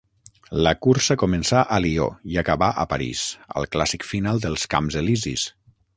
La 0.67 0.71
cursa 0.85 1.17
començà 1.23 1.59
a 1.75 1.77
Lió 1.85 2.07
i 2.35 2.41
acabà 2.43 2.69
a 2.85 2.85
París, 2.95 3.23
al 3.61 3.69
clàssic 3.77 4.11
final 4.15 4.43
dels 4.47 4.65
Camps 4.75 4.99
Elisis. 5.03 5.45